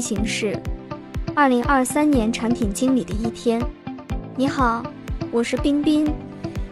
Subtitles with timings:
[0.00, 0.60] 形式：
[1.34, 3.62] 二零二三年产品经理的一天。
[4.36, 4.82] 你好，
[5.30, 6.06] 我是冰冰，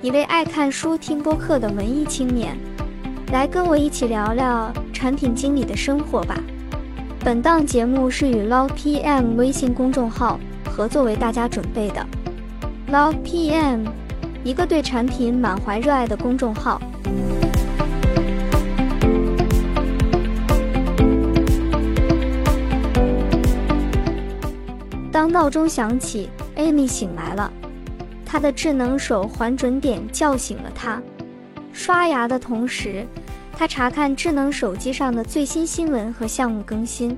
[0.01, 2.57] 一位爱看书、听播客的文艺青年，
[3.33, 6.39] 来跟我一起聊聊产品经理的生活吧。
[7.21, 10.39] 本档节目是与 Log PM 微信公众号
[10.71, 12.07] 合作为大家准备的。
[12.93, 13.87] Log PM，
[14.45, 16.81] 一个对产品满怀热爱的公众号。
[25.37, 27.53] 闹钟响起，Amy 醒来了。
[28.25, 31.03] 她的智能手环准点叫醒了她。
[31.75, 33.07] 刷牙的同时，
[33.53, 37.15] 她查看智能手机上的最新新闻和项目更新。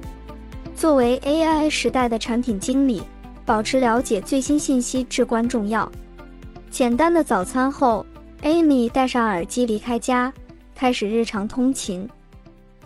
[0.74, 3.00] 作为 AI 时代的产品经理，
[3.46, 5.88] 保持了解最新信息至关重要。
[6.72, 8.04] 简单的早餐后
[8.42, 10.32] ，Amy 戴上耳机离开家，
[10.74, 12.08] 开始日常通勤。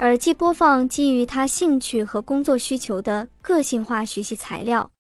[0.01, 4.91] 耳机播放基于她兴趣和工作需求的个性化学习材料。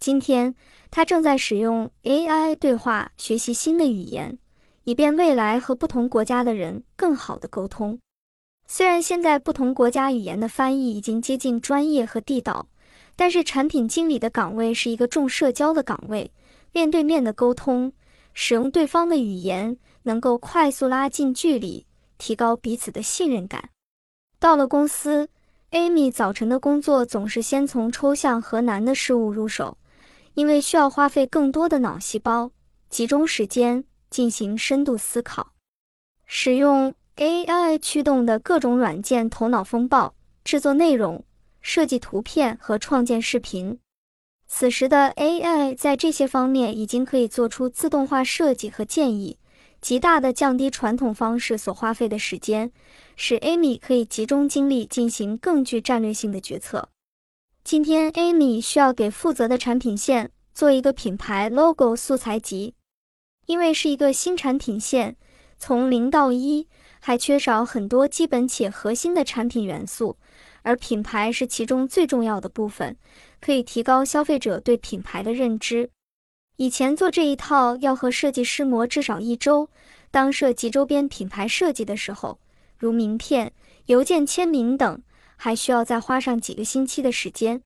[0.00, 0.54] 今天，
[0.90, 4.38] 他正在使用 AI 对话学习新的语言，
[4.84, 8.00] 以便未来和不同国家的人更好的沟通。
[8.66, 12.66] 虽然现在不同国家语言的翻译已经接近专业和地道，
[13.14, 16.32] 但是产品经理的岗位是一个重社交的岗位，
[16.72, 17.92] 面对面的沟通，
[18.32, 21.84] 使用对方的语言，能够快速拉近距离，
[22.16, 23.68] 提高彼此的信任感。
[24.38, 25.28] 到了公司
[25.72, 29.76] ，Amy 早晨的工作总是先从抽象和难的事物入手。
[30.34, 32.50] 因为需要花费更多的脑细胞，
[32.88, 35.52] 集中时间进行深度思考，
[36.24, 40.14] 使用 AI 驱动的各种软件，头脑风暴，
[40.44, 41.24] 制作内容、
[41.60, 43.78] 设计图片和创建视频。
[44.46, 49.38] 此时的 AI 在这些方面已经可以做出自动化设计和建议，
[49.80, 52.72] 极大的降低传统方式所花费的时间，
[53.14, 56.88] 使 Amy 可以集中精力进行更具战略性的决策。
[57.62, 62.74] 今天，Amy 需要给负责的产品线做一个品牌 logo 素材集，
[63.46, 65.16] 因为是一个新产品线，
[65.56, 66.66] 从零到一
[66.98, 70.16] 还缺少很多基本且核心的产品元素，
[70.62, 72.96] 而品牌是其中最重要的部分，
[73.40, 75.90] 可以提高消费者对品牌的认知。
[76.56, 79.68] 以前做这一套要和设计师磨至少一周，
[80.10, 82.40] 当涉及周边品牌设计的时候，
[82.78, 83.52] 如名片、
[83.86, 85.00] 邮件签名等。
[85.42, 87.62] 还需要再花上几个星期的时间。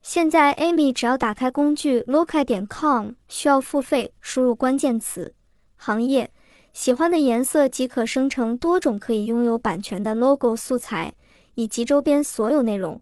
[0.00, 5.34] 现在，Amy 只要打开工具 looka 点 com，需要付费，输入关键词、
[5.74, 6.30] 行业、
[6.72, 11.12] 喜欢的颜色，即可生成多种可以拥有版权的 logo 素材
[11.54, 13.00] 以及周边所有内容。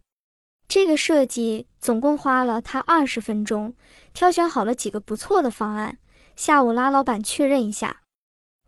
[0.66, 3.74] 这个设计总共花了他二十分钟，
[4.14, 5.98] 挑选好了几个不错的方案。
[6.34, 8.00] 下午拉老板确认一下。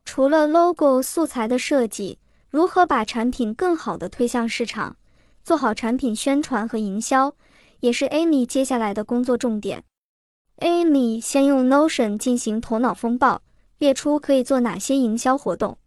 [0.04, 2.18] 除了 logo 素材的设计，
[2.50, 4.96] 如何把产品更好的推向市场？
[5.42, 7.34] 做好产品宣传和营销，
[7.80, 9.84] 也是 Amy 接下来的工作重点。
[10.58, 13.42] Amy 先用 Notion 进行头脑风暴，
[13.78, 15.78] 列出可以做哪些营销活动。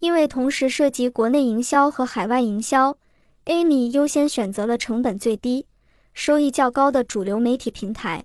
[0.00, 2.98] 因为同时涉及国内营销和海外营销
[3.46, 5.66] ，Amy 优先选择了成本最低、
[6.12, 8.24] 收益较高的主流媒体平台。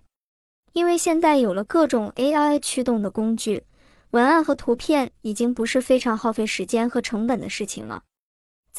[0.74, 3.64] 因为现在有了各种 AI 驱动的工具，
[4.12, 8.04] 文案和图片已经不是非常耗费时间和成本的事情了。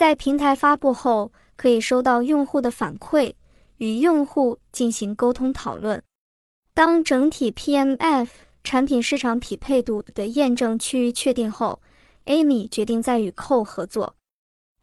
[0.01, 3.35] 在平台发布后，可以收到用户的反馈，
[3.77, 6.03] 与用户进行沟通讨论。
[6.73, 8.29] 当整体 PMF
[8.65, 11.83] 产品市场匹配度的验证趋于确定后
[12.25, 14.15] ，Amy 决定再与 Co 合作。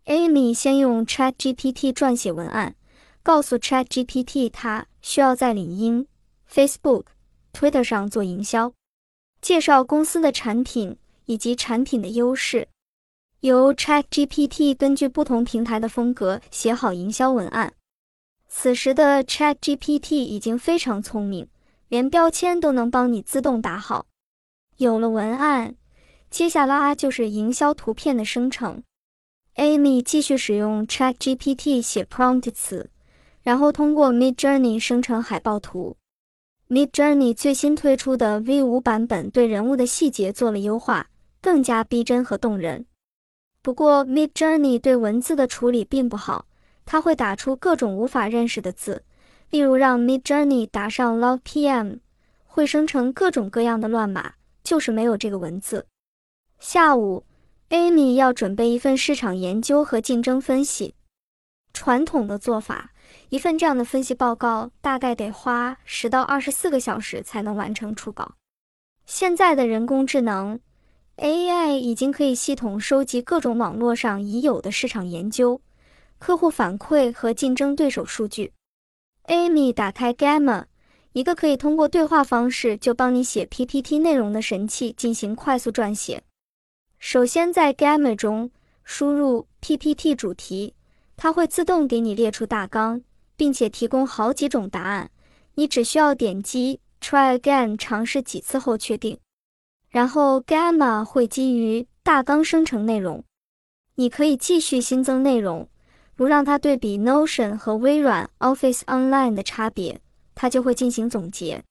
[0.05, 2.75] Amy 先用 ChatGPT 撰写文案，
[3.23, 6.05] 告诉 ChatGPT 他需要在领英、
[6.47, 7.05] Facebook、
[7.53, 8.71] Twitter 上做营销，
[9.41, 10.95] 介绍公司的产品
[11.25, 12.67] 以及产品的优势。
[13.41, 17.71] 由 ChatGPT 根据不同平台的风格写好营销文案。
[18.47, 21.47] 此时的 ChatGPT 已经非常聪明，
[21.87, 24.07] 连标签都能帮你自动打好。
[24.77, 25.75] 有了文案，
[26.31, 28.81] 接下来就是营销图片的生成。
[29.55, 32.89] Amy 继续使用 ChatGPT 写 prompt 词，
[33.43, 35.95] 然后通过 Midjourney 生成海报图。
[36.69, 41.07] Midjourney 最新推出的 V5 版本对人物的细节做了优化，
[41.41, 42.85] 更加逼真和动人。
[43.67, 46.45] 不过，Mid Journey 对文字的处理并不好，
[46.85, 49.03] 它会打出各种无法认识的字，
[49.49, 51.99] 例如让 Mid Journey 打上 Log PM，
[52.45, 55.85] 会生成各种各样的乱码，就是没有这个文字。
[56.59, 57.25] 下午
[57.69, 60.95] ，Amy 要准备一份市场研究和竞争分析。
[61.73, 62.91] 传统的做法，
[63.27, 68.35] 一份这样的分析报告大概得花十到二十四个小时才能完成初稿。
[69.05, 70.57] 现在的人工智能。
[71.17, 75.59] AI 已经可以系统收集各种网络上已有的市场研究、
[76.19, 78.53] 客户反馈和竞争对手数据。
[79.25, 80.65] Amy 打开 Gamma，
[81.13, 86.21] 一个可以通过对话方式就帮你写 PPT 内容的神器，进行快速撰写。
[86.99, 88.51] 首先在 Gamma 中
[88.83, 90.75] 输入 PPT 主题，
[91.15, 93.01] 它会自动给你列出大纲，
[93.35, 95.09] 并且提供好几种答案。
[95.55, 99.17] 你只需要点击 Try Again，尝试几次后确定。
[99.89, 103.23] 然后 Gamma 会基于大纲生成内容。
[103.95, 105.67] 你可以继续新增内容，
[106.15, 109.99] 如让它对比 Notion 和微软 Office Online 的差别，
[110.35, 111.63] 它就会进行总结。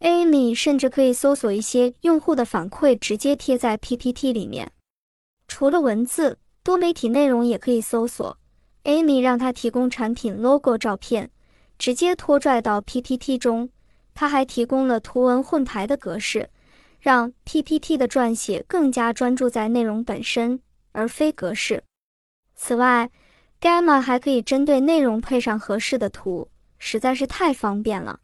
[0.00, 4.72] Amy 甚至可以搜索一些用户的反馈，直接贴在 PPT 里面。
[5.46, 8.36] 除了文字，多媒体内容也可以搜索。
[8.82, 11.30] Amy 让它提供产品 logo 照片，
[11.78, 13.68] 直接拖拽到 PPT 中。
[14.12, 16.50] 它还提供了图文混排的格式，
[17.02, 20.62] 让 PPT 的撰写更加专注在内容本身。
[20.94, 21.82] 而非格式。
[22.54, 23.10] 此外
[23.58, 28.20] ，Gamma 还可以针对内容配上合适的图，实在是太方便了。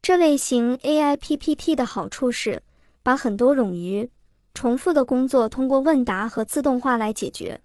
[0.00, 2.62] 这类型 AI PPT 的好处是，
[3.02, 4.10] 把很多冗余、
[4.54, 7.60] 重复的工作通过问答和自动化来解决。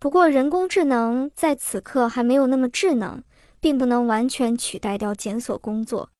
[0.00, 3.22] 不过，人工智能在此刻还没有那么智能，
[3.60, 6.10] 并不能完全取代掉检索工作。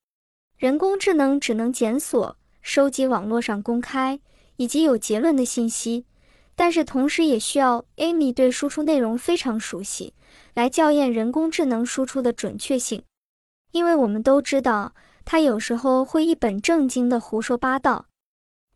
[0.57, 4.21] 人工智能只能检索、收集网络上公开
[4.57, 6.07] 以及有结论的信息。
[6.57, 10.13] 但是同时也需要 Amy 对输出内容非常熟悉，
[10.53, 13.03] 来校验人工智能输出的准确性。
[13.73, 18.07] 因为我们都知道，他有时候会一本正经的胡说八道。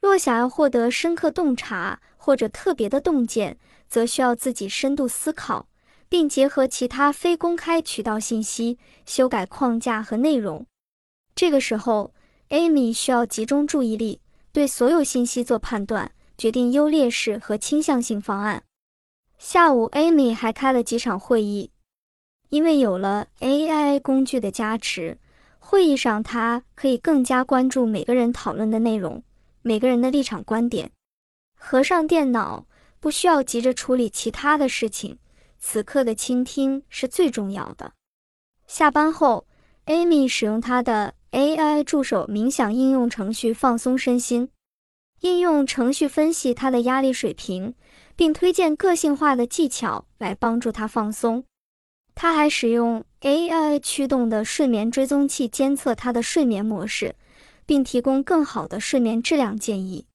[0.00, 3.58] 若想要获得深刻洞察或者特别的洞见，
[3.88, 5.68] 则需要自己深度思考，
[6.08, 10.64] 并结合其他非公开渠道信息修改框架和内容。
[11.34, 12.14] 这个时候
[12.50, 14.20] ，Amy 需要集中注意力，
[14.52, 16.12] 对所有信息做判断。
[16.36, 18.64] 决定优劣势和倾向性方案。
[19.38, 21.70] 下午，Amy 还开了几场会议，
[22.48, 25.16] 因为有了 AI 工具的加持，
[25.60, 29.22] 会议上她可以更加关注每个人讨论的内容，
[29.62, 30.90] 每个人的立场观点。
[31.56, 32.66] 合上电脑，
[32.98, 35.16] 不需要急着处理其他的事情，
[35.60, 37.92] 此刻的倾听是最重要的。
[38.66, 39.46] 下班后
[39.86, 44.50] ，Amy 使用她的 AI 助手冥想应用程序放松身心。
[45.20, 47.74] 应用程序分析他的压力水平，
[48.14, 51.42] 并推荐个性化的技巧来帮助他放松。
[52.14, 57.16] 他还使用 AI 驱动的睡眠追踪器监测他的睡眠模式，
[57.66, 60.06] 并提供更好的睡眠质量建议。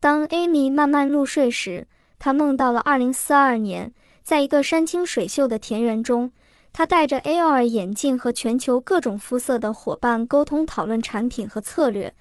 [0.00, 1.86] 当 Amy 慢慢入睡时，
[2.18, 3.92] 他梦到了2042年，
[4.22, 6.32] 在一个山清水秀的田园中，
[6.76, 12.14] 他戴着 AR 眼镜和全球各种肤色的伙伴沟通，讨论产品和策略。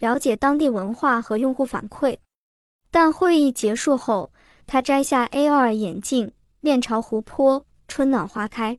[0.00, 2.18] 了解当地文化和用户反馈，
[2.90, 4.30] 但会议结束后，
[4.66, 6.30] 他摘下 AR 眼镜，
[6.60, 8.78] 面朝湖泊，春暖花开。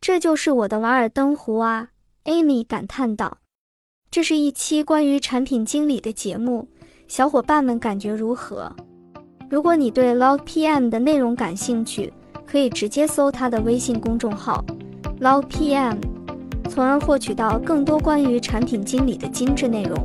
[0.00, 1.88] 这就是我的瓦尔登湖啊
[2.26, 3.38] ！Amy 感叹道。
[4.12, 6.68] 这是一期关于产品经理的节目，
[7.08, 8.72] 小伙伴们感觉如何？
[9.50, 12.12] 如果你对 Log PM 的内容感兴趣，
[12.52, 14.62] 可以直接搜他的微信公众号
[15.22, 15.96] Log PM，
[16.68, 19.96] 从而获取到更多关于产品经理的精致内容。